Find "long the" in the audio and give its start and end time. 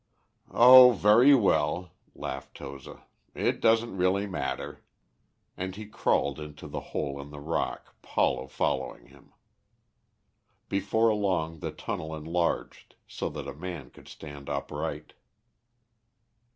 11.13-11.69